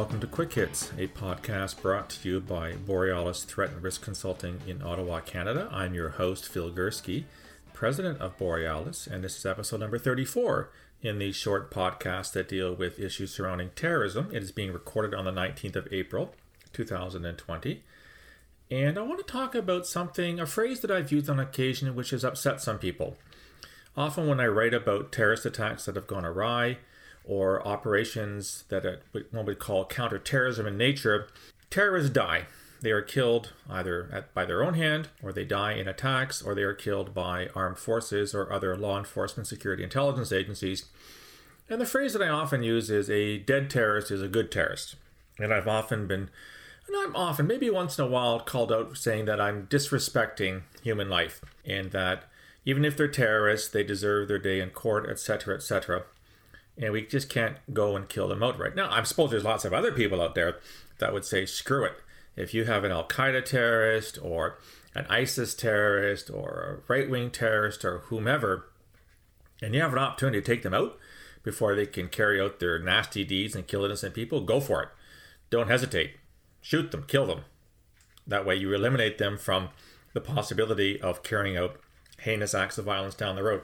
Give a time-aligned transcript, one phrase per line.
[0.00, 4.58] welcome to Quick Hits, a podcast brought to you by Borealis Threat and Risk Consulting
[4.66, 5.68] in Ottawa, Canada.
[5.70, 7.24] I'm your host, Phil Gurski,
[7.74, 10.70] president of Borealis, and this is episode number 34
[11.02, 14.30] in the short podcast that deal with issues surrounding terrorism.
[14.32, 16.34] It is being recorded on the 19th of April,
[16.72, 17.82] 2020.
[18.70, 22.08] And I want to talk about something, a phrase that I've used on occasion which
[22.08, 23.18] has upset some people.
[23.98, 26.78] Often, when I write about terrorist attacks that have gone awry
[27.24, 31.28] or operations that one would call counterterrorism in nature,
[31.70, 32.46] terrorists die.
[32.80, 36.54] They are killed either at, by their own hand, or they die in attacks, or
[36.54, 40.86] they are killed by armed forces or other law enforcement, security, intelligence agencies.
[41.68, 44.96] And the phrase that I often use is a dead terrorist is a good terrorist.
[45.38, 46.30] And I've often been
[46.90, 51.08] and I'm often, maybe once in a while, called out saying that I'm disrespecting human
[51.08, 52.24] life and that
[52.64, 56.02] even if they're terrorists, they deserve their day in court, etc., etc.
[56.78, 58.74] And we just can't go and kill them outright.
[58.74, 60.58] Now, I suppose there's lots of other people out there
[60.98, 61.94] that would say, screw it.
[62.36, 64.58] If you have an Al Qaeda terrorist or
[64.94, 68.70] an ISIS terrorist or a right wing terrorist or whomever,
[69.60, 70.96] and you have an opportunity to take them out
[71.42, 74.88] before they can carry out their nasty deeds and kill innocent people, go for it.
[75.50, 76.12] Don't hesitate
[76.60, 77.42] shoot them, kill them.
[78.26, 79.70] That way, you eliminate them from
[80.12, 81.80] the possibility of carrying out
[82.20, 83.62] heinous acts of violence down the road.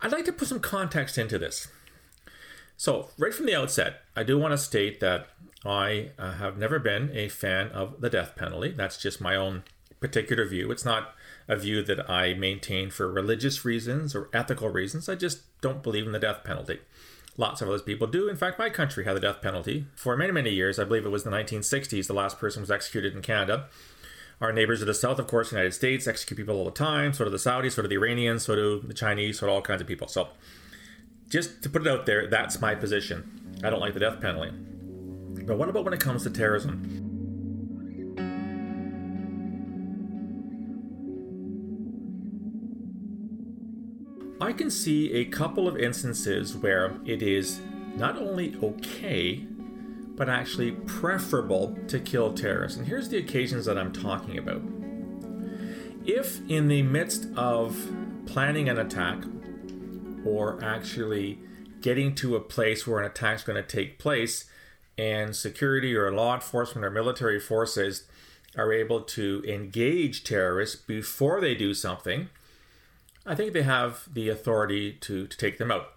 [0.00, 1.68] I'd like to put some context into this.
[2.76, 5.26] So, right from the outset, I do want to state that
[5.64, 8.70] I uh, have never been a fan of the death penalty.
[8.70, 9.64] That's just my own
[10.00, 10.70] particular view.
[10.70, 11.14] It's not
[11.46, 15.08] a view that I maintain for religious reasons or ethical reasons.
[15.08, 16.78] I just don't believe in the death penalty.
[17.36, 18.28] Lots of other people do.
[18.28, 20.78] In fact, my country had the death penalty for many, many years.
[20.78, 23.68] I believe it was the 1960s, the last person was executed in Canada.
[24.40, 27.12] Our neighbors to the south, of course, the United States, execute people all the time.
[27.12, 29.60] So do the Saudis, so do the Iranians, so do the Chinese, so do all
[29.60, 30.08] kinds of people.
[30.08, 30.28] So,
[31.28, 33.60] just to put it out there, that's my position.
[33.62, 34.50] I don't like the death penalty.
[35.44, 37.08] But what about when it comes to terrorism?
[44.40, 47.60] I can see a couple of instances where it is
[47.94, 49.46] not only okay,
[50.20, 52.76] but actually preferable to kill terrorists.
[52.76, 54.60] And here's the occasions that I'm talking about.
[56.04, 57.90] If, in the midst of
[58.26, 59.24] planning an attack
[60.26, 61.38] or actually
[61.80, 64.44] getting to a place where an attack is going to take place,
[64.98, 68.04] and security or law enforcement or military forces
[68.58, 72.28] are able to engage terrorists before they do something,
[73.24, 75.94] I think they have the authority to, to take them out,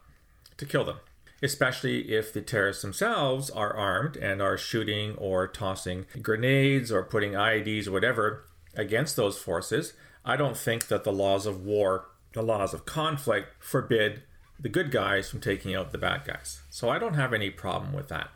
[0.55, 0.99] to kill them,
[1.43, 7.33] especially if the terrorists themselves are armed and are shooting or tossing grenades or putting
[7.33, 8.45] IEDs or whatever
[8.75, 9.93] against those forces.
[10.23, 14.23] I don't think that the laws of war, the laws of conflict, forbid
[14.57, 16.61] the good guys from taking out the bad guys.
[16.69, 18.29] So I don't have any problem with that.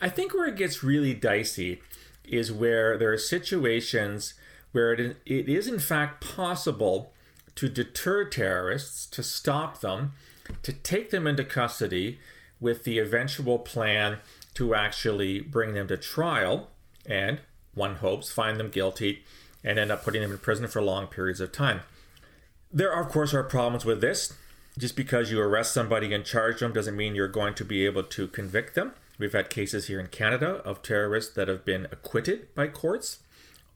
[0.00, 1.82] I think where it gets really dicey
[2.24, 4.34] is where there are situations
[4.70, 7.12] where it, is in fact possible
[7.56, 10.12] to deter terrorists, to stop them,
[10.62, 12.18] to take them into custody
[12.60, 14.18] with the eventual plan
[14.54, 16.70] to actually bring them to trial
[17.06, 17.40] and,
[17.74, 19.24] one hopes, find them guilty
[19.62, 21.80] and end up putting them in prison for long periods of time.
[22.72, 24.32] There, of course, are problems with this.
[24.76, 28.02] Just because you arrest somebody and charge them doesn't mean you're going to be able
[28.02, 28.92] to convict them.
[29.18, 33.20] We've had cases here in Canada of terrorists that have been acquitted by courts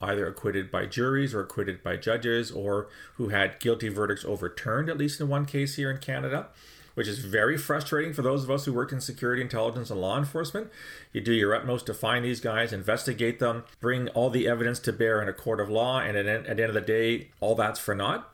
[0.00, 4.98] either acquitted by juries or acquitted by judges or who had guilty verdicts overturned, at
[4.98, 6.48] least in one case here in Canada,
[6.94, 10.18] which is very frustrating for those of us who work in security, intelligence, and law
[10.18, 10.70] enforcement.
[11.12, 14.92] You do your utmost to find these guys, investigate them, bring all the evidence to
[14.92, 17.80] bear in a court of law, and at, the end of the day, all that's
[17.80, 18.28] for naught.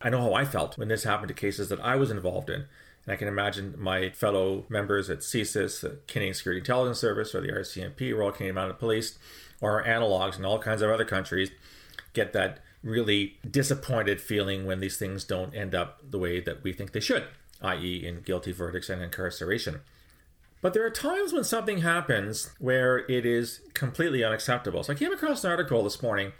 [0.00, 2.66] I know how I felt when this happened to cases that I was involved in.
[3.04, 7.40] And I can imagine my fellow members at CSIS, the Canadian Security Intelligence Service, or
[7.40, 9.18] the RCMP, Royal Canadian Mounted Police,
[9.62, 11.50] or analogs in all kinds of other countries
[12.12, 16.72] get that really disappointed feeling when these things don't end up the way that we
[16.72, 17.24] think they should,
[17.62, 19.80] i.e., in guilty verdicts and incarceration.
[20.60, 24.82] But there are times when something happens where it is completely unacceptable.
[24.82, 26.32] So I came across an article this morning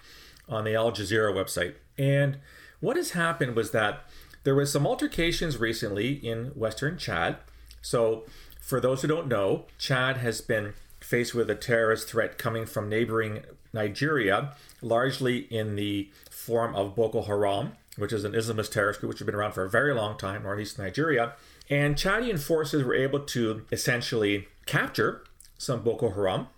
[0.49, 2.39] on the Al Jazeera website, and
[2.81, 4.05] what has happened was that
[4.45, 7.37] there was some altercations recently in western Chad.
[7.81, 8.25] So
[8.61, 12.89] for those who don't know, Chad has been faced with a terrorist threat coming from
[12.89, 19.11] neighboring Nigeria, largely in the form of Boko Haram, which is an Islamist terrorist group
[19.11, 21.35] which has been around for a very long time, northeast Nigeria.
[21.71, 25.25] And Chadian forces were able to essentially capture
[25.59, 26.49] some Boko Haram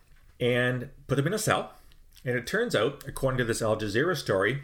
[0.40, 1.72] and put them in a cell.
[2.24, 4.62] And it turns out, according to this Al Jazeera story,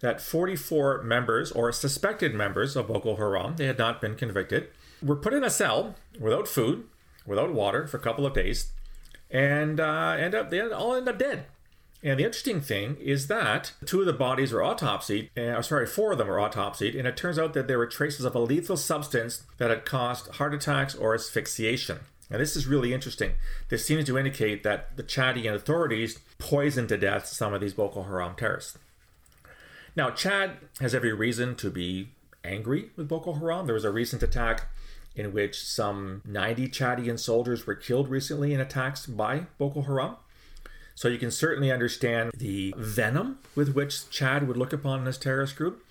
[0.00, 4.68] that 44 members or suspected members of Boko Haram, they had not been convicted,
[5.02, 6.84] were put in a cell without food,
[7.26, 8.72] without water for a couple of days,
[9.30, 11.44] and uh, end up they all end up dead.
[12.02, 16.12] And the interesting thing is that two of the bodies were autopsied, uh, sorry, four
[16.12, 18.78] of them were autopsied, and it turns out that there were traces of a lethal
[18.78, 21.98] substance that had caused heart attacks or asphyxiation.
[22.30, 23.32] Now, this is really interesting.
[23.68, 28.04] This seems to indicate that the Chadian authorities poisoned to death some of these Boko
[28.04, 28.78] Haram terrorists.
[29.96, 32.10] Now, Chad has every reason to be
[32.44, 33.66] angry with Boko Haram.
[33.66, 34.68] There was a recent attack
[35.14, 40.16] in which some 90 Chadian soldiers were killed recently in attacks by Boko Haram.
[40.94, 45.56] So you can certainly understand the venom with which Chad would look upon this terrorist
[45.56, 45.84] group.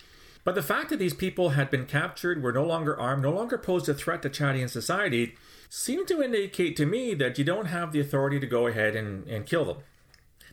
[0.44, 3.58] But the fact that these people had been captured, were no longer armed, no longer
[3.58, 5.34] posed a threat to Chadian society,
[5.68, 9.26] seemed to indicate to me that you don't have the authority to go ahead and,
[9.28, 9.78] and kill them.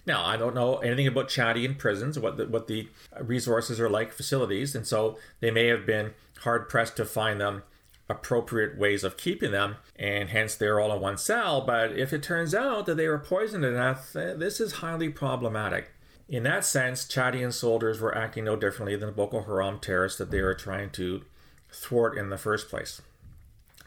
[0.06, 2.88] Now, I don't know anything about Chadian prisons, what the, what the
[3.20, 7.64] resources are like, facilities, and so they may have been hard pressed to find them
[8.10, 11.62] appropriate ways of keeping them, and hence they're all in one cell.
[11.62, 15.10] But if it turns out that they were poisoned to death, eh, this is highly
[15.10, 15.92] problematic.
[16.30, 20.32] In that sense, Chadian soldiers were acting no differently than the Boko Haram terrorists that
[20.32, 21.24] they were trying to
[21.72, 23.02] thwart in the first place.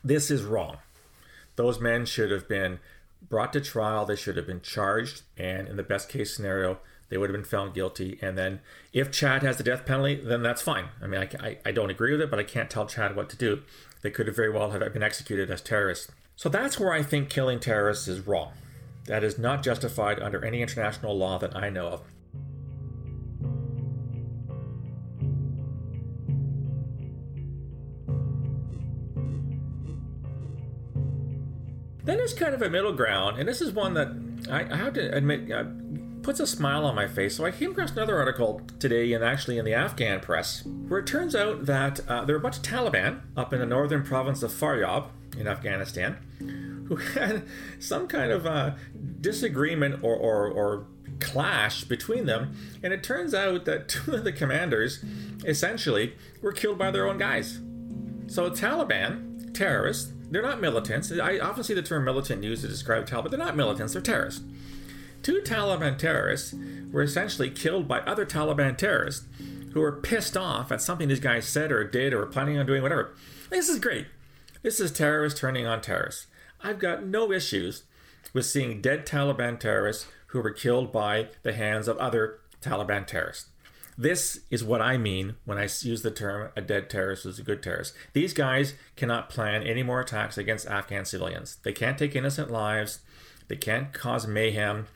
[0.02, 0.78] This is wrong.
[1.56, 2.78] Those men should have been
[3.28, 6.78] brought to trial, they should have been charged, and in the best case scenario,
[7.10, 8.18] they would have been found guilty.
[8.22, 8.60] And then,
[8.92, 10.86] if Chad has the death penalty, then that's fine.
[11.02, 13.28] I mean, I, I, I don't agree with it, but I can't tell Chad what
[13.30, 13.62] to do.
[14.02, 16.10] They could have very well have been executed as terrorists.
[16.36, 18.52] So that's where I think killing terrorists is wrong.
[19.04, 22.02] That is not justified under any international law that I know of.
[32.04, 34.08] Then there's kind of a middle ground, and this is one that
[34.50, 35.50] I, I have to admit
[36.30, 37.34] puts a smile on my face.
[37.34, 41.06] So I came across another article today, and actually in the Afghan press, where it
[41.08, 44.44] turns out that uh, there are a bunch of Taliban up in the northern province
[44.44, 47.42] of Faryab in Afghanistan who had
[47.80, 48.76] some kind of uh,
[49.20, 50.86] disagreement or, or, or
[51.18, 55.04] clash between them, and it turns out that two of the commanders
[55.44, 57.58] essentially were killed by their own guys.
[58.28, 61.10] So Taliban terrorists they're not militants.
[61.10, 63.30] I often see the term militant used to describe Taliban.
[63.30, 64.44] They're not militants, they're terrorists.
[65.22, 66.54] Two Taliban terrorists
[66.90, 69.26] were essentially killed by other Taliban terrorists
[69.72, 72.66] who were pissed off at something these guys said or did or were planning on
[72.66, 73.14] doing, whatever.
[73.50, 74.06] This is great.
[74.62, 76.26] This is terrorists turning on terrorists.
[76.62, 77.84] I've got no issues
[78.32, 83.48] with seeing dead Taliban terrorists who were killed by the hands of other Taliban terrorists.
[83.96, 87.42] This is what I mean when I use the term a dead terrorist is a
[87.42, 87.94] good terrorist.
[88.14, 91.56] These guys cannot plan any more attacks against Afghan civilians.
[91.62, 93.00] They can't take innocent lives.
[93.48, 94.86] They can't cause mayhem.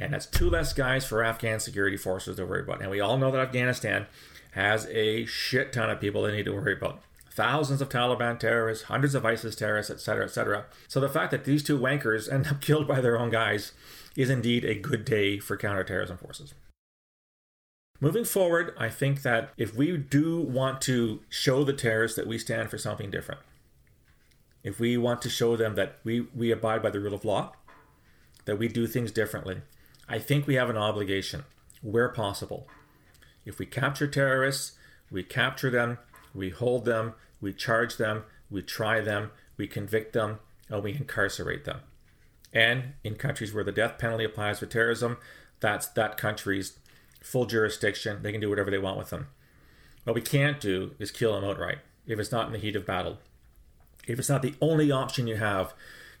[0.00, 2.80] And that's two less guys for Afghan security forces to worry about.
[2.80, 4.06] And we all know that Afghanistan
[4.52, 7.02] has a shit ton of people they need to worry about.
[7.30, 10.64] Thousands of Taliban terrorists, hundreds of ISIS terrorists, etc., etc.
[10.88, 13.72] So the fact that these two wankers end up killed by their own guys
[14.16, 16.54] is indeed a good day for counterterrorism forces.
[18.00, 22.38] Moving forward, I think that if we do want to show the terrorists that we
[22.38, 23.42] stand for something different,
[24.64, 27.52] if we want to show them that we, we abide by the rule of law,
[28.46, 29.60] that we do things differently,
[30.10, 31.44] I think we have an obligation,
[31.82, 32.66] where possible.
[33.44, 34.72] If we capture terrorists,
[35.08, 35.98] we capture them,
[36.34, 41.64] we hold them, we charge them, we try them, we convict them, and we incarcerate
[41.64, 41.78] them.
[42.52, 45.16] And in countries where the death penalty applies for terrorism,
[45.60, 46.76] that's that country's
[47.22, 48.20] full jurisdiction.
[48.22, 49.28] They can do whatever they want with them.
[50.02, 52.84] What we can't do is kill them outright if it's not in the heat of
[52.84, 53.18] battle.
[54.08, 55.72] If it's not the only option you have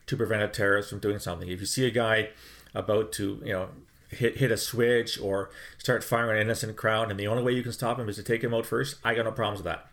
[0.06, 1.48] to prevent a terrorist from doing something.
[1.48, 2.30] If you see a guy
[2.74, 3.68] about to, you know,
[4.08, 7.62] hit hit a switch or start firing an innocent crowd, and the only way you
[7.62, 9.86] can stop him is to take him out first, I got no problems with that.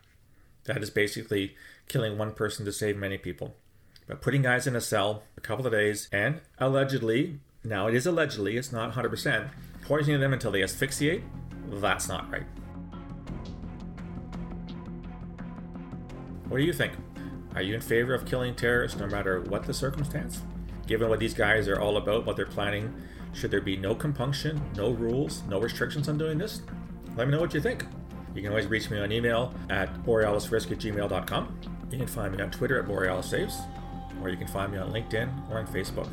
[0.65, 1.55] That is basically
[1.87, 3.55] killing one person to save many people.
[4.07, 8.05] But putting guys in a cell a couple of days and allegedly, now it is
[8.05, 9.49] allegedly, it's not 100%,
[9.83, 11.23] poisoning them until they asphyxiate,
[11.69, 12.45] that's not right.
[16.47, 16.93] What do you think?
[17.57, 20.43] Are you in favor of killing terrorists no matter what the circumstance?
[20.85, 22.93] Given what these guys are all about, what they're planning,
[23.33, 26.61] should there be no compunction, no rules, no restrictions on doing this?
[27.15, 27.87] Let me know what you think.
[28.35, 31.59] You can always reach me on email at borealisrisk at gmail.com.
[31.89, 33.59] You can find me on Twitter at borealissaves,
[34.21, 36.09] or you can find me on LinkedIn or on Facebook.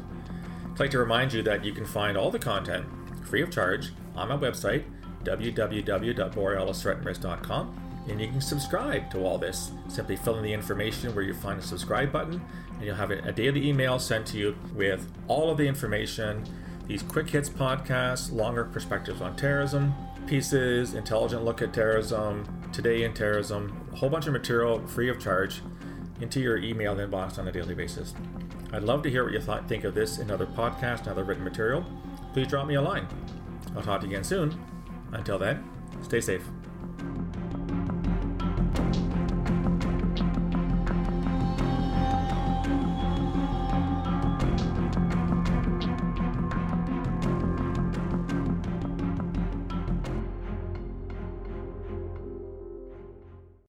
[0.72, 2.86] I'd like to remind you that you can find all the content
[3.26, 4.84] free of charge on my website,
[5.24, 9.72] www.borealisthreatandrisk.com, and you can subscribe to all this.
[9.88, 12.40] Simply fill in the information where you find a subscribe button,
[12.74, 16.44] and you'll have a daily email sent to you with all of the information
[16.86, 19.94] these quick hits podcasts, longer perspectives on terrorism,
[20.26, 25.18] pieces, intelligent look at terrorism, today in terrorism, a whole bunch of material free of
[25.18, 25.62] charge
[26.20, 28.14] into your email inbox on a daily basis.
[28.72, 31.24] I'd love to hear what you thought, think of this and other podcasts and other
[31.24, 31.84] written material.
[32.32, 33.06] Please drop me a line.
[33.74, 34.58] I'll talk to you again soon.
[35.12, 35.64] Until then,
[36.02, 36.42] stay safe.